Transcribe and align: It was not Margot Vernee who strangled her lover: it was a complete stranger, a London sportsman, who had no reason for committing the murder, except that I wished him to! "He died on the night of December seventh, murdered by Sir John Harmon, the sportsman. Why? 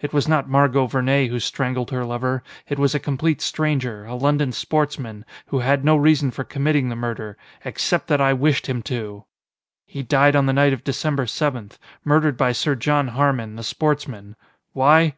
It 0.00 0.14
was 0.14 0.26
not 0.26 0.48
Margot 0.48 0.86
Vernee 0.86 1.28
who 1.28 1.38
strangled 1.38 1.90
her 1.90 2.06
lover: 2.06 2.42
it 2.66 2.78
was 2.78 2.94
a 2.94 2.98
complete 2.98 3.42
stranger, 3.42 4.06
a 4.06 4.14
London 4.14 4.50
sportsman, 4.50 5.26
who 5.48 5.58
had 5.58 5.84
no 5.84 5.96
reason 5.96 6.30
for 6.30 6.44
committing 6.44 6.88
the 6.88 6.96
murder, 6.96 7.36
except 7.62 8.06
that 8.06 8.18
I 8.18 8.32
wished 8.32 8.68
him 8.68 8.80
to! 8.84 9.24
"He 9.84 10.02
died 10.02 10.34
on 10.34 10.46
the 10.46 10.54
night 10.54 10.72
of 10.72 10.82
December 10.82 11.26
seventh, 11.26 11.78
murdered 12.06 12.38
by 12.38 12.52
Sir 12.52 12.74
John 12.74 13.08
Harmon, 13.08 13.56
the 13.56 13.62
sportsman. 13.62 14.34
Why? 14.72 15.12